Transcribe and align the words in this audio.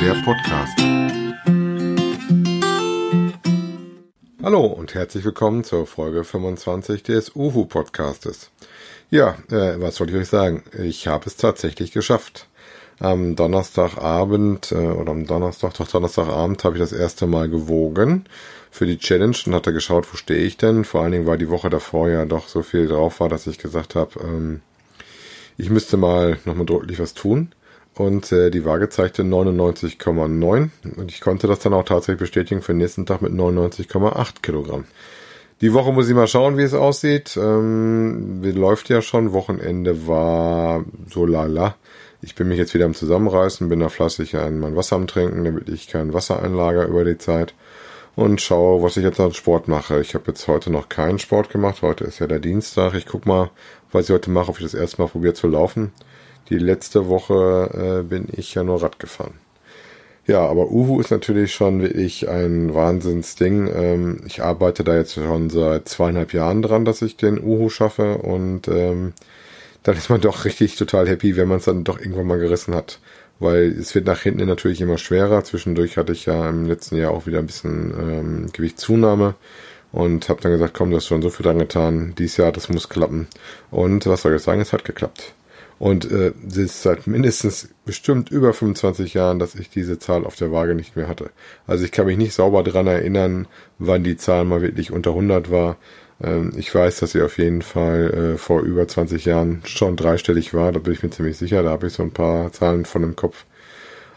der 0.00 0.14
Podcast. 0.24 0.78
Hallo 4.42 4.66
und 4.66 4.94
herzlich 4.94 5.24
willkommen 5.24 5.64
zur 5.64 5.86
Folge 5.86 6.22
25 6.22 7.02
des 7.02 7.34
Uhu 7.34 7.64
Podcastes. 7.64 8.50
Ja, 9.10 9.36
äh, 9.50 9.80
was 9.80 9.96
soll 9.96 10.08
ich 10.10 10.14
euch 10.14 10.28
sagen? 10.28 10.62
Ich 10.78 11.08
habe 11.08 11.26
es 11.26 11.36
tatsächlich 11.36 11.90
geschafft. 11.90 12.46
Am 13.00 13.34
Donnerstagabend 13.34 14.70
äh, 14.70 14.76
oder 14.76 15.10
am 15.10 15.26
Donnerstag, 15.26 15.74
doch 15.74 15.88
Donnerstagabend 15.88 16.62
habe 16.62 16.76
ich 16.76 16.80
das 16.80 16.92
erste 16.92 17.26
Mal 17.26 17.48
gewogen 17.48 18.26
für 18.70 18.86
die 18.86 18.98
Challenge 18.98 19.36
und 19.46 19.54
hatte 19.54 19.72
geschaut, 19.72 20.06
wo 20.12 20.16
stehe 20.16 20.44
ich 20.44 20.56
denn. 20.56 20.84
Vor 20.84 21.02
allen 21.02 21.12
Dingen, 21.12 21.26
weil 21.26 21.38
die 21.38 21.50
Woche 21.50 21.70
davor 21.70 22.08
ja 22.08 22.24
doch 22.24 22.46
so 22.46 22.62
viel 22.62 22.86
drauf 22.86 23.18
war, 23.18 23.28
dass 23.28 23.48
ich 23.48 23.58
gesagt 23.58 23.96
habe, 23.96 24.20
ähm, 24.22 24.60
ich 25.56 25.70
müsste 25.70 25.96
mal 25.96 26.38
nochmal 26.44 26.66
deutlich 26.66 27.00
was 27.00 27.14
tun. 27.14 27.52
Und 27.98 28.30
äh, 28.30 28.50
die 28.50 28.64
Waage 28.64 28.88
zeigte 28.90 29.24
99,9 29.24 30.70
und 30.96 31.10
ich 31.10 31.20
konnte 31.20 31.48
das 31.48 31.58
dann 31.58 31.74
auch 31.74 31.82
tatsächlich 31.82 32.20
bestätigen 32.20 32.62
für 32.62 32.72
den 32.72 32.78
nächsten 32.78 33.06
Tag 33.06 33.22
mit 33.22 33.32
99,8 33.32 34.40
Kilogramm. 34.40 34.84
Die 35.60 35.72
Woche 35.72 35.92
muss 35.92 36.08
ich 36.08 36.14
mal 36.14 36.28
schauen, 36.28 36.56
wie 36.56 36.62
es 36.62 36.74
aussieht. 36.74 37.36
Ähm, 37.36 38.40
läuft 38.44 38.88
ja 38.88 39.02
schon. 39.02 39.32
Wochenende 39.32 40.06
war 40.06 40.84
so 41.08 41.26
lala. 41.26 41.74
Ich 42.22 42.36
bin 42.36 42.46
mich 42.46 42.58
jetzt 42.58 42.72
wieder 42.72 42.84
am 42.84 42.94
Zusammenreißen, 42.94 43.68
bin 43.68 43.80
da 43.80 43.88
fleißig 43.88 44.36
an 44.36 44.60
mein 44.60 44.76
Wasser 44.76 44.94
am 44.94 45.08
Trinken, 45.08 45.44
damit 45.44 45.68
ich 45.68 45.88
kein 45.88 46.14
Wasser 46.14 46.40
einlager 46.40 46.86
über 46.86 47.04
die 47.04 47.18
Zeit. 47.18 47.54
Und 48.14 48.40
schaue, 48.40 48.80
was 48.80 48.96
ich 48.96 49.02
jetzt 49.02 49.18
an 49.18 49.32
Sport 49.32 49.66
mache. 49.66 50.00
Ich 50.00 50.14
habe 50.14 50.24
jetzt 50.28 50.46
heute 50.46 50.70
noch 50.70 50.88
keinen 50.88 51.18
Sport 51.18 51.50
gemacht. 51.50 51.82
Heute 51.82 52.04
ist 52.04 52.20
ja 52.20 52.28
der 52.28 52.38
Dienstag. 52.38 52.94
Ich 52.94 53.06
guck 53.06 53.26
mal, 53.26 53.50
was 53.90 54.04
ich 54.04 54.10
heute 54.12 54.30
mache, 54.30 54.50
ob 54.50 54.58
ich 54.58 54.64
das 54.64 54.74
erste 54.74 55.02
Mal 55.02 55.08
probiere 55.08 55.34
zu 55.34 55.48
laufen. 55.48 55.92
Die 56.48 56.58
letzte 56.58 57.08
Woche 57.08 58.00
äh, 58.00 58.02
bin 58.02 58.26
ich 58.32 58.54
ja 58.54 58.64
nur 58.64 58.82
Rad 58.82 58.98
gefahren. 58.98 59.34
Ja, 60.26 60.46
aber 60.46 60.70
Uhu 60.70 61.00
ist 61.00 61.10
natürlich 61.10 61.54
schon 61.54 61.80
wirklich 61.80 62.28
ein 62.28 62.74
Wahnsinnsding. 62.74 63.70
Ähm, 63.74 64.20
ich 64.26 64.42
arbeite 64.42 64.84
da 64.84 64.94
jetzt 64.94 65.14
schon 65.14 65.48
seit 65.48 65.88
zweieinhalb 65.88 66.34
Jahren 66.34 66.60
dran, 66.60 66.84
dass 66.84 67.00
ich 67.00 67.16
den 67.16 67.42
Uhu 67.42 67.70
schaffe 67.70 68.18
und 68.18 68.68
ähm, 68.68 69.14
dann 69.82 69.96
ist 69.96 70.10
man 70.10 70.20
doch 70.22 70.44
richtig 70.44 70.76
total 70.76 71.08
happy, 71.08 71.36
wenn 71.36 71.48
man 71.48 71.58
es 71.58 71.64
dann 71.64 71.84
doch 71.84 71.98
irgendwann 71.98 72.26
mal 72.26 72.38
gerissen 72.38 72.74
hat. 72.74 73.00
Weil 73.40 73.68
es 73.78 73.94
wird 73.94 74.06
nach 74.06 74.20
hinten 74.20 74.46
natürlich 74.46 74.80
immer 74.80 74.98
schwerer. 74.98 75.44
Zwischendurch 75.44 75.96
hatte 75.96 76.12
ich 76.12 76.26
ja 76.26 76.48
im 76.48 76.66
letzten 76.66 76.96
Jahr 76.96 77.12
auch 77.12 77.26
wieder 77.26 77.38
ein 77.38 77.46
bisschen 77.46 77.94
ähm, 77.98 78.46
Gewichtszunahme 78.52 79.34
und 79.92 80.28
habe 80.28 80.42
dann 80.42 80.52
gesagt, 80.52 80.74
komm, 80.74 80.90
du 80.90 80.96
hast 80.96 81.06
schon 81.06 81.22
so 81.22 81.30
viel 81.30 81.44
dran 81.44 81.58
getan. 81.58 82.14
Dieses 82.18 82.36
Jahr, 82.36 82.52
das 82.52 82.68
muss 82.68 82.88
klappen. 82.88 83.28
Und 83.70 84.06
was 84.06 84.22
soll 84.22 84.34
ich 84.34 84.42
sagen, 84.42 84.60
es 84.60 84.72
hat 84.72 84.84
geklappt. 84.84 85.34
Und 85.78 86.10
äh, 86.10 86.32
es 86.46 86.56
ist 86.56 86.82
seit 86.82 87.06
mindestens 87.06 87.68
bestimmt 87.84 88.30
über 88.30 88.52
25 88.52 89.14
Jahren, 89.14 89.38
dass 89.38 89.54
ich 89.54 89.70
diese 89.70 89.98
Zahl 89.98 90.24
auf 90.24 90.34
der 90.34 90.50
Waage 90.50 90.74
nicht 90.74 90.96
mehr 90.96 91.08
hatte. 91.08 91.30
Also 91.66 91.84
ich 91.84 91.92
kann 91.92 92.06
mich 92.06 92.18
nicht 92.18 92.34
sauber 92.34 92.64
dran 92.64 92.88
erinnern, 92.88 93.46
wann 93.78 94.02
die 94.02 94.16
Zahl 94.16 94.44
mal 94.44 94.60
wirklich 94.60 94.90
unter 94.90 95.10
100 95.10 95.50
war. 95.50 95.76
Ähm, 96.20 96.52
ich 96.56 96.74
weiß, 96.74 96.98
dass 96.98 97.12
sie 97.12 97.22
auf 97.22 97.38
jeden 97.38 97.62
Fall 97.62 98.34
äh, 98.34 98.38
vor 98.38 98.62
über 98.62 98.88
20 98.88 99.24
Jahren 99.24 99.62
schon 99.64 99.96
dreistellig 99.96 100.52
war. 100.52 100.72
Da 100.72 100.80
bin 100.80 100.92
ich 100.92 101.02
mir 101.02 101.10
ziemlich 101.10 101.36
sicher. 101.36 101.62
Da 101.62 101.70
habe 101.70 101.86
ich 101.86 101.92
so 101.92 102.02
ein 102.02 102.10
paar 102.12 102.52
Zahlen 102.52 102.84
von 102.84 103.04
im 103.04 103.14
Kopf. 103.16 103.44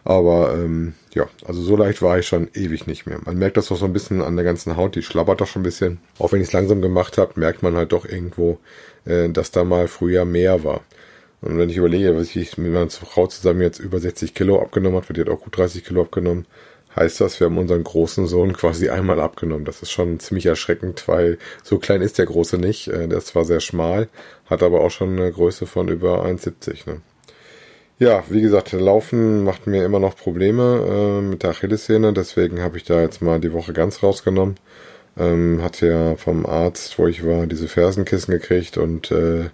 Aber 0.03 0.55
ähm, 0.55 0.93
ja, 1.13 1.27
also 1.45 1.61
so 1.61 1.75
leicht 1.75 2.01
war 2.01 2.17
ich 2.17 2.27
schon 2.27 2.49
ewig 2.55 2.87
nicht 2.87 3.05
mehr. 3.05 3.19
Man 3.23 3.37
merkt 3.37 3.57
das 3.57 3.71
auch 3.71 3.77
so 3.77 3.85
ein 3.85 3.93
bisschen 3.93 4.21
an 4.21 4.35
der 4.35 4.45
ganzen 4.45 4.75
Haut, 4.75 4.95
die 4.95 5.03
schlabbert 5.03 5.41
doch 5.41 5.47
schon 5.47 5.61
ein 5.61 5.63
bisschen. 5.63 5.99
Auch 6.17 6.31
wenn 6.31 6.41
ich 6.41 6.47
es 6.47 6.53
langsam 6.53 6.81
gemacht 6.81 7.19
habe, 7.19 7.39
merkt 7.39 7.61
man 7.61 7.75
halt 7.75 7.91
doch 7.91 8.05
irgendwo, 8.05 8.57
äh, 9.05 9.29
dass 9.29 9.51
da 9.51 9.63
mal 9.63 9.87
früher 9.87 10.25
mehr 10.25 10.63
war. 10.63 10.81
Und 11.41 11.57
wenn 11.57 11.69
ich 11.69 11.77
überlege, 11.77 12.15
was 12.15 12.35
ich 12.35 12.57
mit 12.57 12.71
meiner 12.71 12.89
Frau 12.89 13.27
zusammen 13.27 13.61
jetzt 13.61 13.79
über 13.79 13.99
60 13.99 14.33
Kilo 14.35 14.61
abgenommen 14.61 14.97
hat, 14.97 15.09
weil 15.09 15.15
die 15.15 15.21
hat 15.21 15.29
auch 15.29 15.41
gut 15.41 15.57
30 15.57 15.83
Kilo 15.83 16.01
abgenommen, 16.01 16.45
heißt 16.95 17.21
das, 17.21 17.39
wir 17.39 17.45
haben 17.45 17.57
unseren 17.57 17.83
großen 17.83 18.27
Sohn 18.27 18.53
quasi 18.53 18.89
einmal 18.89 19.19
abgenommen. 19.19 19.65
Das 19.65 19.81
ist 19.81 19.91
schon 19.91 20.19
ziemlich 20.19 20.45
erschreckend, 20.45 21.07
weil 21.07 21.37
so 21.63 21.79
klein 21.79 22.01
ist 22.01 22.17
der 22.17 22.25
Große 22.25 22.57
nicht. 22.57 22.87
Äh, 22.87 23.07
der 23.07 23.19
ist 23.19 23.27
zwar 23.27 23.45
sehr 23.45 23.59
schmal, 23.59 24.09
hat 24.45 24.63
aber 24.63 24.81
auch 24.81 24.91
schon 24.91 25.17
eine 25.17 25.31
Größe 25.31 25.65
von 25.65 25.87
über 25.87 26.25
1,70. 26.25 26.89
Ne? 26.89 27.01
Ja, 27.97 28.23
wie 28.29 28.41
gesagt, 28.41 28.71
Laufen 28.73 29.43
macht 29.43 29.67
mir 29.67 29.85
immer 29.85 29.99
noch 29.99 30.15
Probleme 30.15 31.19
äh, 31.19 31.21
mit 31.21 31.43
der 31.43 31.51
Achillessehne, 31.51 32.13
deswegen 32.13 32.61
habe 32.61 32.77
ich 32.77 32.83
da 32.83 32.99
jetzt 33.01 33.21
mal 33.21 33.39
die 33.39 33.53
Woche 33.53 33.73
ganz 33.73 34.03
rausgenommen. 34.03 34.55
Ähm, 35.17 35.61
hatte 35.61 35.87
ja 35.87 36.15
vom 36.15 36.45
Arzt, 36.45 36.97
wo 36.97 37.07
ich 37.07 37.25
war, 37.25 37.45
diese 37.45 37.67
Fersenkissen 37.67 38.31
gekriegt 38.33 38.77
und 38.77 39.11
äh, 39.11 39.49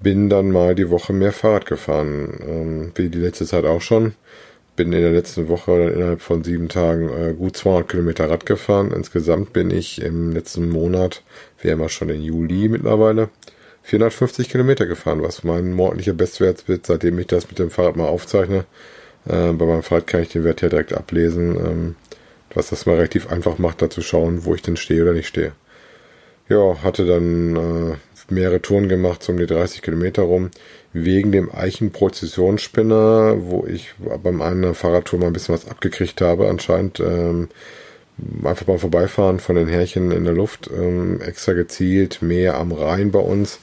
bin 0.00 0.28
dann 0.28 0.50
mal 0.50 0.74
die 0.74 0.90
Woche 0.90 1.12
mehr 1.12 1.32
Fahrrad 1.32 1.66
gefahren, 1.66 2.38
ähm, 2.46 2.92
wie 2.94 3.08
die 3.08 3.18
letzte 3.18 3.46
Zeit 3.46 3.64
auch 3.64 3.80
schon. 3.80 4.14
Bin 4.76 4.92
in 4.92 5.02
der 5.02 5.10
letzten 5.10 5.48
Woche 5.48 5.90
innerhalb 5.90 6.20
von 6.20 6.44
sieben 6.44 6.68
Tagen 6.68 7.08
äh, 7.08 7.34
gut 7.34 7.56
200 7.56 7.88
Kilometer 7.88 8.30
Rad 8.30 8.46
gefahren. 8.46 8.92
Insgesamt 8.92 9.52
bin 9.52 9.70
ich 9.70 10.00
im 10.00 10.32
letzten 10.32 10.68
Monat, 10.68 11.22
wir 11.60 11.72
haben 11.72 11.80
ja 11.80 11.88
schon 11.88 12.08
den 12.08 12.22
Juli 12.22 12.68
mittlerweile, 12.68 13.30
450 13.82 14.48
Kilometer 14.48 14.86
gefahren, 14.86 15.22
was 15.22 15.42
mein 15.42 15.72
monatlicher 15.72 16.12
Bestwert 16.12 16.68
wird, 16.68 16.86
seitdem 16.86 17.18
ich 17.18 17.26
das 17.26 17.48
mit 17.48 17.58
dem 17.58 17.70
Fahrrad 17.70 17.96
mal 17.96 18.06
aufzeichne. 18.06 18.66
Äh, 19.26 19.52
bei 19.52 19.66
meinem 19.66 19.82
Fahrrad 19.82 20.06
kann 20.06 20.22
ich 20.22 20.28
den 20.28 20.44
Wert 20.44 20.62
ja 20.62 20.68
direkt 20.68 20.92
ablesen, 20.92 21.56
ähm, 21.56 21.96
was 22.54 22.70
das 22.70 22.86
mal 22.86 22.96
relativ 22.96 23.30
einfach 23.32 23.58
macht, 23.58 23.82
da 23.82 23.90
zu 23.90 24.00
schauen, 24.00 24.44
wo 24.44 24.54
ich 24.54 24.62
denn 24.62 24.76
stehe 24.76 25.02
oder 25.02 25.12
nicht 25.12 25.26
stehe. 25.28 25.52
Ja, 26.48 26.82
hatte 26.82 27.04
dann 27.04 27.56
äh, 27.56 27.94
mehrere 28.30 28.60
Touren 28.60 28.88
gemacht, 28.88 29.28
um 29.28 29.38
die 29.38 29.46
30 29.46 29.82
Kilometer 29.82 30.22
rum, 30.22 30.50
wegen 30.92 31.32
dem 31.32 31.54
Eichenprozessionsspinner, 31.54 33.36
wo 33.40 33.66
ich 33.66 33.94
beim 34.22 34.42
einen 34.42 34.74
Fahrradtour 34.74 35.20
mal 35.20 35.26
ein 35.26 35.32
bisschen 35.32 35.54
was 35.54 35.68
abgekriegt 35.68 36.20
habe, 36.20 36.48
anscheinend 36.48 37.00
ähm, 37.00 37.48
einfach 38.44 38.66
beim 38.66 38.78
Vorbeifahren 38.78 39.40
von 39.40 39.56
den 39.56 39.68
Härchen 39.68 40.10
in 40.12 40.24
der 40.24 40.34
Luft, 40.34 40.70
ähm, 40.74 41.20
extra 41.20 41.52
gezielt, 41.52 42.22
mehr 42.22 42.56
am 42.56 42.72
Rhein 42.72 43.10
bei 43.10 43.20
uns, 43.20 43.60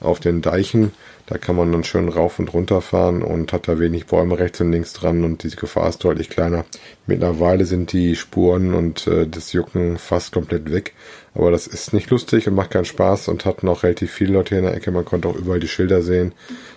auf 0.00 0.20
den 0.20 0.42
Deichen, 0.42 0.92
da 1.26 1.36
kann 1.36 1.56
man 1.56 1.72
dann 1.72 1.84
schön 1.84 2.08
rauf 2.08 2.38
und 2.38 2.54
runter 2.54 2.80
fahren 2.80 3.22
und 3.22 3.52
hat 3.52 3.68
da 3.68 3.78
wenig 3.78 4.06
Bäume 4.06 4.38
rechts 4.38 4.60
und 4.60 4.72
links 4.72 4.92
dran 4.92 5.24
und 5.24 5.42
die 5.42 5.50
Gefahr 5.50 5.88
ist 5.88 6.02
deutlich 6.04 6.30
kleiner. 6.30 6.64
Mittlerweile 7.06 7.64
sind 7.66 7.92
die 7.92 8.16
Spuren 8.16 8.74
und 8.74 9.06
äh, 9.06 9.26
das 9.26 9.52
Jucken 9.52 9.98
fast 9.98 10.32
komplett 10.32 10.72
weg. 10.72 10.94
Aber 11.34 11.50
das 11.50 11.66
ist 11.66 11.92
nicht 11.92 12.10
lustig 12.10 12.48
und 12.48 12.54
macht 12.54 12.70
keinen 12.70 12.84
Spaß 12.84 13.28
und 13.28 13.44
hat 13.44 13.62
noch 13.62 13.82
relativ 13.82 14.12
viele 14.12 14.32
Leute 14.32 14.50
hier 14.50 14.58
in 14.58 14.64
der 14.64 14.74
Ecke. 14.74 14.90
Man 14.90 15.04
konnte 15.04 15.28
auch 15.28 15.36
überall 15.36 15.60
die 15.60 15.68
Schilder 15.68 16.02
sehen, 16.02 16.32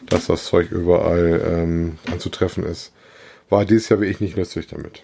dass 0.07 0.27
das 0.27 0.45
Zeug 0.45 0.71
überall 0.71 1.41
ähm, 1.47 1.97
anzutreffen 2.11 2.65
ist. 2.65 2.91
War 3.49 3.65
dieses 3.65 3.89
Jahr 3.89 4.01
wirklich 4.01 4.19
nicht 4.19 4.37
lustig 4.37 4.67
damit. 4.67 5.03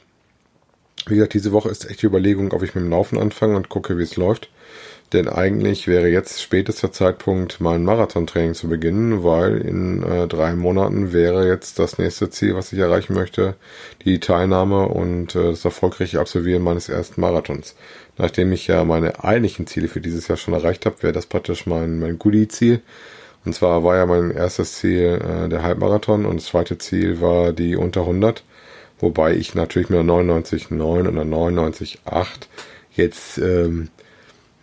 Wie 1.06 1.16
gesagt, 1.16 1.34
diese 1.34 1.54
Woche 1.54 1.70
ist 1.70 1.90
echt 1.90 2.02
die 2.02 2.08
Überlegung, 2.08 2.52
ob 2.52 2.64
ich 2.64 2.76
mit 2.76 2.84
dem 2.84 2.92
Laufen 2.92 3.18
anfange 3.18 3.56
und 3.56 3.70
gucke, 3.70 3.98
wie 3.98 4.04
es 4.04 4.18
läuft. 4.18 4.50
Denn 5.14 5.30
eigentlich 5.30 5.88
wäre 5.88 6.10
jetzt 6.10 6.42
spätester 6.42 6.92
Zeitpunkt, 6.92 7.62
mein 7.62 7.86
Marathontraining 7.86 8.56
zu 8.56 8.68
beginnen, 8.68 9.24
weil 9.24 9.62
in 9.62 10.04
äh, 10.04 10.28
drei 10.28 10.54
Monaten 10.54 11.14
wäre 11.14 11.48
jetzt 11.48 11.80
das 11.80 11.98
nächste 11.98 12.30
Ziel, 12.30 12.56
was 12.56 12.74
ich 12.74 12.80
erreichen 12.80 13.14
möchte, 13.14 13.56
die 14.04 14.20
Teilnahme 14.20 14.90
und 14.90 15.34
äh, 15.34 15.52
das 15.52 15.64
erfolgreiche 15.64 16.20
Absolvieren 16.20 16.62
meines 16.62 16.90
ersten 16.90 17.22
Marathons. 17.22 17.76
Nachdem 18.18 18.52
ich 18.52 18.68
ja 18.68 18.84
meine 18.84 19.24
eigentlichen 19.24 19.66
Ziele 19.66 19.88
für 19.88 20.02
dieses 20.02 20.28
Jahr 20.28 20.38
schon 20.38 20.54
erreicht 20.54 20.86
habe, 20.86 21.02
wäre 21.02 21.14
das 21.14 21.26
praktisch 21.26 21.66
mein, 21.66 22.00
mein 22.00 22.20
Goodie-Ziel. 22.20 22.82
Und 23.46 23.54
zwar 23.54 23.86
war 23.86 23.96
ja 23.96 24.06
mein 24.06 24.32
erstes 24.32 24.74
Ziel 24.74 25.22
äh, 25.24 25.48
der 25.48 25.64
Halbmarathon 25.64 26.26
und 26.26 26.36
das 26.36 26.48
zweite 26.48 26.78
Ziel 26.80 27.22
war 27.22 27.54
die 27.54 27.78
unter 27.78 28.02
100. 28.02 28.44
Wobei 29.00 29.36
ich 29.36 29.56
natürlich 29.56 29.90
mit 29.90 30.00
einer 30.00 30.12
99,9 30.12 31.08
und 31.08 31.08
einer 31.08 31.24
99,8 31.24 31.96
jetzt 32.98 33.38
ähm, 33.38 33.90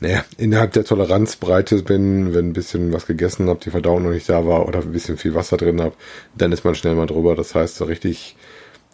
naja, 0.01 0.25
innerhalb 0.37 0.73
der 0.73 0.85
Toleranzbreite 0.85 1.83
bin, 1.83 2.35
wenn 2.35 2.49
ein 2.49 2.53
bisschen 2.53 2.93
was 2.93 3.07
gegessen 3.07 3.49
habe, 3.49 3.61
die 3.65 3.71
Verdauung 3.71 4.03
noch 4.03 4.11
nicht 4.11 4.29
da 4.29 4.47
war 4.47 4.67
oder 4.67 4.81
ein 4.81 4.93
bisschen 4.93 5.17
viel 5.17 5.35
Wasser 5.35 5.57
drin 5.57 5.81
habe, 5.81 5.95
dann 6.37 6.53
ist 6.53 6.65
man 6.65 6.75
schnell 6.75 6.95
mal 6.95 7.07
drüber. 7.07 7.35
Das 7.37 7.55
heißt, 7.55 7.77
so 7.77 7.85
richtig 7.85 8.37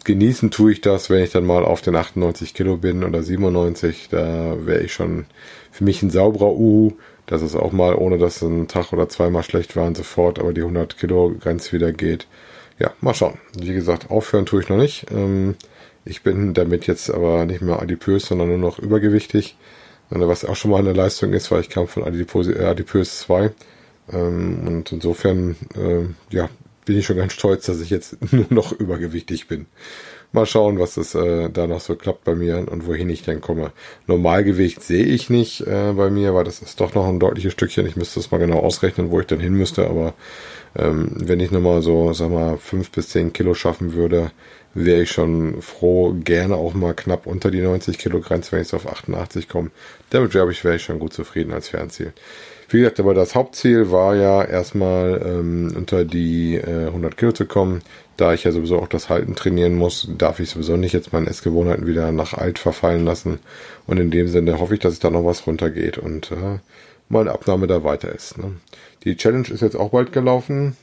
genießen 0.03 0.51
tue 0.51 0.73
ich 0.73 0.81
das, 0.81 1.09
wenn 1.09 1.23
ich 1.23 1.31
dann 1.31 1.45
mal 1.45 1.65
auf 1.65 1.81
den 1.81 1.95
98 1.95 2.53
Kilo 2.53 2.77
bin 2.77 3.03
oder 3.03 3.23
97. 3.23 4.09
Da 4.09 4.55
wäre 4.65 4.81
ich 4.81 4.93
schon 4.93 5.25
für 5.71 5.83
mich 5.83 6.01
ein 6.03 6.11
sauberer 6.11 6.53
Uhu. 6.53 6.93
Das 7.25 7.41
ist 7.41 7.55
auch 7.55 7.71
mal, 7.71 7.95
ohne 7.95 8.17
dass 8.17 8.41
ein 8.41 8.67
Tag 8.67 8.93
oder 8.93 9.09
zweimal 9.09 9.43
schlecht 9.43 9.75
waren, 9.75 9.95
sofort, 9.95 10.39
aber 10.39 10.53
die 10.53 10.61
100 10.61 10.97
Kilo 10.97 11.33
Grenze 11.39 11.71
wieder 11.71 11.91
geht. 11.91 12.27
Ja, 12.79 12.91
mal 12.99 13.13
schauen. 13.13 13.37
Wie 13.57 13.73
gesagt, 13.73 14.09
aufhören 14.09 14.45
tue 14.45 14.61
ich 14.61 14.69
noch 14.69 14.77
nicht. 14.77 15.05
Ähm, 15.11 15.55
ich 16.03 16.23
bin 16.23 16.53
damit 16.53 16.87
jetzt 16.87 17.11
aber 17.11 17.45
nicht 17.45 17.61
mehr 17.61 17.81
adipös, 17.81 18.25
sondern 18.25 18.49
nur 18.49 18.57
noch 18.57 18.79
übergewichtig. 18.79 19.55
Was 20.13 20.43
auch 20.43 20.55
schon 20.55 20.71
mal 20.71 20.79
eine 20.79 20.93
Leistung 20.93 21.31
ist, 21.31 21.51
weil 21.51 21.61
ich 21.61 21.69
kam 21.69 21.87
von 21.87 22.03
Adipös, 22.03 22.47
äh, 22.47 22.65
Adipös 22.65 23.19
2. 23.19 23.51
Ähm, 24.11 24.67
und 24.67 24.91
insofern, 24.91 25.55
äh, 25.75 26.03
ja, 26.35 26.49
bin 26.85 26.97
ich 26.97 27.05
schon 27.05 27.17
ganz 27.17 27.33
stolz, 27.33 27.65
dass 27.65 27.79
ich 27.79 27.89
jetzt 27.89 28.17
nur 28.33 28.47
noch 28.49 28.73
übergewichtig 28.73 29.47
bin. 29.47 29.67
Mal 30.33 30.45
schauen, 30.45 30.79
was 30.79 30.97
es 30.97 31.13
äh, 31.15 31.49
da 31.49 31.67
noch 31.67 31.81
so 31.81 31.95
klappt 31.95 32.23
bei 32.23 32.35
mir 32.35 32.65
und 32.69 32.87
wohin 32.87 33.09
ich 33.09 33.23
denn 33.23 33.41
komme. 33.41 33.71
Normalgewicht 34.07 34.81
sehe 34.81 35.05
ich 35.05 35.29
nicht 35.29 35.61
äh, 35.61 35.93
bei 35.93 36.09
mir, 36.09 36.33
weil 36.33 36.45
das 36.45 36.61
ist 36.61 36.79
doch 36.79 36.93
noch 36.93 37.07
ein 37.07 37.19
deutliches 37.19 37.53
Stückchen. 37.53 37.85
Ich 37.85 37.97
müsste 37.97 38.19
es 38.19 38.31
mal 38.31 38.37
genau 38.37 38.59
ausrechnen, 38.59 39.11
wo 39.11 39.19
ich 39.19 39.27
dann 39.27 39.41
hin 39.41 39.53
müsste, 39.53 39.87
aber 39.87 40.13
ähm, 40.75 41.11
wenn 41.15 41.41
ich 41.41 41.51
nochmal 41.51 41.81
so, 41.81 42.13
sag 42.13 42.31
mal, 42.31 42.57
fünf 42.57 42.91
bis 42.91 43.09
zehn 43.09 43.33
Kilo 43.33 43.53
schaffen 43.53 43.93
würde, 43.93 44.31
wäre 44.73 45.01
ich 45.01 45.11
schon 45.11 45.61
froh, 45.61 46.13
gerne 46.13 46.55
auch 46.55 46.73
mal 46.73 46.93
knapp 46.93 47.27
unter 47.27 47.51
die 47.51 47.61
90 47.61 47.97
Kilo 47.97 48.19
Grenze, 48.21 48.51
wenn 48.53 48.61
ich 48.61 48.69
so 48.69 48.77
auf 48.77 48.87
88 48.87 49.49
komme. 49.49 49.71
Damit 50.09 50.33
wäre 50.33 50.49
ich, 50.51 50.63
wär 50.63 50.75
ich 50.75 50.83
schon 50.83 50.99
gut 50.99 51.13
zufrieden 51.13 51.53
als 51.53 51.69
Fernziel. 51.69 52.13
Wie 52.69 52.79
gesagt, 52.79 53.01
aber 53.01 53.13
das 53.13 53.35
Hauptziel 53.35 53.91
war 53.91 54.15
ja 54.15 54.43
erstmal 54.45 55.21
ähm, 55.25 55.73
unter 55.75 56.05
die 56.05 56.55
äh, 56.55 56.87
100 56.87 57.17
Kilo 57.17 57.33
zu 57.33 57.45
kommen. 57.45 57.81
Da 58.15 58.33
ich 58.33 58.45
ja 58.45 58.51
sowieso 58.53 58.79
auch 58.79 58.87
das 58.87 59.09
Halten 59.09 59.35
trainieren 59.35 59.75
muss, 59.75 60.07
darf 60.17 60.39
ich 60.39 60.49
sowieso 60.49 60.77
nicht 60.77 60.93
jetzt 60.93 61.11
meine 61.11 61.29
Essgewohnheiten 61.29 61.85
wieder 61.85 62.13
nach 62.13 62.33
alt 62.33 62.59
verfallen 62.59 63.03
lassen. 63.03 63.39
Und 63.87 63.99
in 63.99 64.09
dem 64.09 64.29
Sinne 64.29 64.59
hoffe 64.59 64.75
ich, 64.75 64.79
dass 64.79 64.93
es 64.93 64.99
da 64.99 65.09
noch 65.09 65.25
was 65.25 65.47
runtergeht 65.47 65.97
und 65.97 66.31
äh, 66.31 66.59
meine 67.09 67.31
Abnahme 67.31 67.67
da 67.67 67.83
weiter 67.83 68.13
ist. 68.13 68.37
Ne? 68.37 68.53
Die 69.03 69.17
Challenge 69.17 69.49
ist 69.49 69.61
jetzt 69.61 69.75
auch 69.75 69.89
bald 69.89 70.13
gelaufen. 70.13 70.77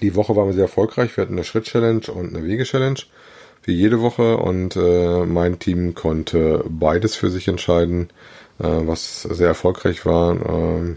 Die 0.00 0.14
Woche 0.14 0.34
waren 0.36 0.46
wir 0.46 0.54
sehr 0.54 0.64
erfolgreich. 0.64 1.16
Wir 1.16 1.22
hatten 1.22 1.34
eine 1.34 1.44
Schritt-Challenge 1.44 2.06
und 2.12 2.34
eine 2.34 2.44
Wege-Challenge. 2.44 3.00
Wie 3.62 3.72
jede 3.72 4.00
Woche. 4.00 4.36
Und 4.36 4.76
äh, 4.76 5.24
mein 5.24 5.58
Team 5.58 5.94
konnte 5.94 6.64
beides 6.68 7.16
für 7.16 7.30
sich 7.30 7.48
entscheiden, 7.48 8.10
äh, 8.58 8.64
was 8.66 9.22
sehr 9.22 9.48
erfolgreich 9.48 10.04
war. 10.04 10.34
Äh, 10.34 10.96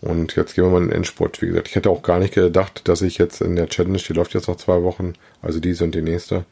und 0.00 0.34
jetzt 0.34 0.54
gehen 0.54 0.64
wir 0.64 0.70
mal 0.70 0.78
in 0.78 0.88
den 0.88 0.96
Endspurt. 0.96 1.42
Wie 1.42 1.48
gesagt, 1.48 1.68
ich 1.68 1.74
hätte 1.74 1.90
auch 1.90 2.02
gar 2.02 2.18
nicht 2.18 2.34
gedacht, 2.34 2.88
dass 2.88 3.02
ich 3.02 3.18
jetzt 3.18 3.42
in 3.42 3.54
der 3.54 3.68
Challenge, 3.68 3.98
die 3.98 4.14
läuft 4.14 4.32
jetzt 4.32 4.48
noch 4.48 4.56
zwei 4.56 4.82
Wochen, 4.82 5.12
also 5.42 5.60
diese 5.60 5.84
und 5.84 5.94
die 5.94 6.00
nächste, 6.00 6.46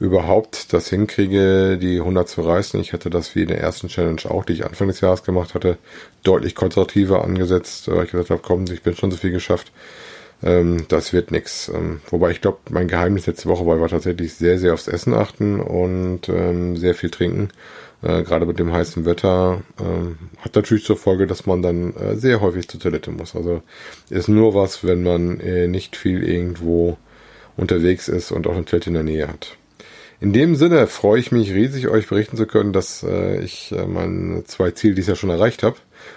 überhaupt 0.00 0.72
das 0.72 0.88
hinkriege, 0.88 1.78
die 1.78 2.00
100 2.00 2.28
zu 2.28 2.42
reißen. 2.42 2.80
Ich 2.80 2.92
hätte 2.92 3.08
das 3.08 3.36
wie 3.36 3.42
in 3.42 3.48
der 3.48 3.60
ersten 3.60 3.86
Challenge 3.86 4.20
auch, 4.28 4.44
die 4.44 4.54
ich 4.54 4.66
Anfang 4.66 4.88
des 4.88 5.00
Jahres 5.00 5.22
gemacht 5.22 5.54
hatte, 5.54 5.78
deutlich 6.24 6.56
konservativer 6.56 7.22
angesetzt, 7.22 7.88
weil 7.88 8.04
ich 8.04 8.10
gesagt 8.10 8.30
habe, 8.30 8.42
komm, 8.42 8.64
ich 8.64 8.82
bin 8.82 8.96
schon 8.96 9.12
so 9.12 9.16
viel 9.16 9.30
geschafft. 9.30 9.70
Ähm, 10.42 10.86
das 10.88 11.12
wird 11.12 11.30
nix. 11.30 11.68
Ähm, 11.68 12.00
wobei 12.10 12.30
ich 12.30 12.40
glaube, 12.40 12.58
mein 12.70 12.88
Geheimnis 12.88 13.26
letzte 13.26 13.48
Woche 13.48 13.66
war, 13.66 13.80
war 13.80 13.88
tatsächlich 13.88 14.34
sehr, 14.34 14.58
sehr 14.58 14.74
aufs 14.74 14.88
Essen 14.88 15.14
achten 15.14 15.60
und 15.60 16.28
ähm, 16.28 16.76
sehr 16.76 16.94
viel 16.94 17.10
trinken. 17.10 17.50
Äh, 18.02 18.22
Gerade 18.22 18.46
mit 18.46 18.58
dem 18.58 18.72
heißen 18.72 19.04
Wetter 19.04 19.62
äh, 19.78 20.42
hat 20.42 20.54
natürlich 20.54 20.84
zur 20.84 20.96
Folge, 20.96 21.26
dass 21.26 21.46
man 21.46 21.62
dann 21.62 21.94
äh, 21.94 22.16
sehr 22.16 22.40
häufig 22.40 22.68
zur 22.68 22.80
Toilette 22.80 23.10
muss. 23.10 23.34
Also 23.34 23.62
ist 24.10 24.28
nur 24.28 24.54
was, 24.54 24.84
wenn 24.84 25.02
man 25.02 25.40
äh, 25.40 25.66
nicht 25.66 25.96
viel 25.96 26.22
irgendwo 26.22 26.96
unterwegs 27.56 28.08
ist 28.08 28.30
und 28.30 28.46
auch 28.46 28.54
eine 28.54 28.64
Toilette 28.64 28.90
in 28.90 28.94
der 28.94 29.02
Nähe 29.02 29.28
hat. 29.28 29.56
In 30.20 30.32
dem 30.32 30.56
Sinne 30.56 30.86
freue 30.88 31.20
ich 31.20 31.30
mich 31.30 31.52
riesig, 31.52 31.88
euch 31.88 32.08
berichten 32.08 32.36
zu 32.36 32.46
können, 32.46 32.72
dass 32.72 33.04
äh, 33.04 33.40
ich 33.40 33.72
äh, 33.72 33.86
meine 33.86 34.44
zwei 34.44 34.72
Ziele 34.72 34.94
dieses 34.94 35.08
Jahr 35.08 35.16
schon 35.16 35.30
erreicht 35.30 35.62
habe. 35.62 35.76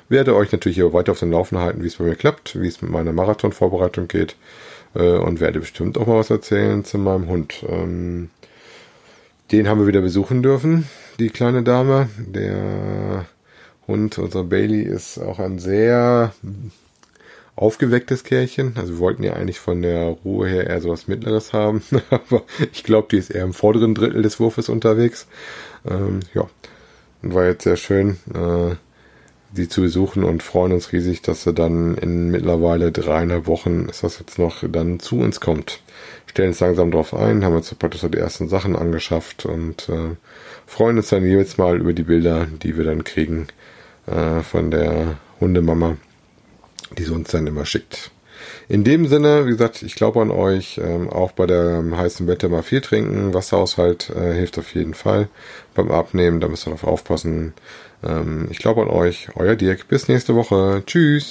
Werde 0.09 0.35
euch 0.35 0.51
natürlich 0.51 0.77
hier 0.77 0.93
weiter 0.93 1.13
auf 1.13 1.19
dem 1.19 1.31
Laufen 1.31 1.57
halten, 1.57 1.83
wie 1.83 1.87
es 1.87 1.95
bei 1.95 2.03
mir 2.03 2.15
klappt, 2.15 2.59
wie 2.59 2.67
es 2.67 2.81
mit 2.81 2.91
meiner 2.91 3.13
Marathonvorbereitung 3.13 4.07
geht 4.07 4.35
äh, 4.95 5.17
und 5.17 5.39
werde 5.39 5.59
bestimmt 5.59 5.97
auch 5.97 6.07
mal 6.07 6.19
was 6.19 6.29
erzählen 6.29 6.83
zu 6.83 6.97
meinem 6.97 7.27
Hund. 7.27 7.63
Ähm, 7.67 8.29
den 9.51 9.67
haben 9.67 9.79
wir 9.79 9.87
wieder 9.87 10.01
besuchen 10.01 10.43
dürfen, 10.43 10.87
die 11.19 11.29
kleine 11.29 11.63
Dame. 11.63 12.09
Der 12.17 13.25
Hund, 13.87 14.17
unser 14.17 14.43
Bailey, 14.45 14.83
ist 14.83 15.17
auch 15.17 15.39
ein 15.39 15.59
sehr 15.59 16.33
aufgewecktes 17.55 18.23
Kerlchen. 18.23 18.73
Also 18.77 18.93
wir 18.93 18.99
wollten 18.99 19.23
ja 19.23 19.33
eigentlich 19.33 19.59
von 19.59 19.81
der 19.81 20.17
Ruhe 20.23 20.47
her 20.47 20.67
eher 20.67 20.81
sowas 20.81 21.07
Mittleres 21.07 21.53
haben, 21.53 21.83
aber 22.09 22.43
ich 22.71 22.83
glaube, 22.83 23.09
die 23.11 23.17
ist 23.17 23.29
eher 23.29 23.43
im 23.43 23.53
vorderen 23.53 23.93
Drittel 23.93 24.21
des 24.21 24.39
Wurfes 24.39 24.69
unterwegs. 24.69 25.27
Ähm, 25.85 26.21
ja, 26.33 26.49
war 27.21 27.45
jetzt 27.45 27.63
sehr 27.63 27.77
schön. 27.77 28.17
Äh, 28.33 28.75
sie 29.53 29.67
zu 29.67 29.81
besuchen 29.81 30.23
und 30.23 30.43
freuen 30.43 30.71
uns 30.71 30.91
riesig, 30.91 31.21
dass 31.21 31.43
sie 31.43 31.53
dann 31.53 31.95
in 31.95 32.31
mittlerweile 32.31 32.91
dreieinhalb 32.91 33.47
Wochen 33.47 33.87
ist 33.89 34.03
das 34.03 34.19
jetzt 34.19 34.39
noch 34.39 34.63
dann 34.67 34.99
zu 34.99 35.19
uns 35.19 35.39
kommt. 35.39 35.81
Stellen 36.25 36.49
uns 36.49 36.59
langsam 36.61 36.91
drauf 36.91 37.13
ein, 37.13 37.43
haben 37.43 37.55
uns 37.55 37.73
praktisch 37.75 38.01
so 38.01 38.07
die 38.07 38.17
ersten 38.17 38.47
Sachen 38.47 38.75
angeschafft 38.75 39.45
und 39.45 39.89
äh, 39.89 40.15
freuen 40.65 40.97
uns 40.97 41.09
dann 41.09 41.25
jedes 41.25 41.57
Mal 41.57 41.79
über 41.79 41.93
die 41.93 42.03
Bilder, 42.03 42.45
die 42.45 42.77
wir 42.77 42.85
dann 42.85 43.03
kriegen 43.03 43.47
äh, 44.07 44.41
von 44.41 44.71
der 44.71 45.17
Hundemama, 45.41 45.97
die 46.97 47.03
sie 47.03 47.13
uns 47.13 47.31
dann 47.31 47.47
immer 47.47 47.65
schickt. 47.65 48.11
In 48.67 48.83
dem 48.83 49.07
Sinne, 49.07 49.45
wie 49.45 49.51
gesagt, 49.51 49.81
ich 49.81 49.95
glaube 49.95 50.21
an 50.21 50.31
euch. 50.31 50.79
Ähm, 50.83 51.09
auch 51.09 51.31
bei 51.31 51.45
dem 51.45 51.97
heißen 51.97 52.27
Wetter 52.27 52.49
mal 52.49 52.63
viel 52.63 52.81
trinken. 52.81 53.33
Wasserhaushalt 53.33 54.09
äh, 54.09 54.33
hilft 54.33 54.57
auf 54.57 54.73
jeden 54.73 54.93
Fall 54.93 55.27
beim 55.73 55.91
Abnehmen. 55.91 56.39
Da 56.39 56.47
müsst 56.47 56.67
ihr 56.67 56.71
darauf 56.71 56.85
aufpassen. 56.85 57.53
Ähm, 58.03 58.47
ich 58.49 58.59
glaube 58.59 58.81
an 58.81 58.89
euch. 58.89 59.29
Euer 59.35 59.55
Dirk. 59.55 59.87
Bis 59.87 60.07
nächste 60.07 60.35
Woche. 60.35 60.83
Tschüss. 60.85 61.29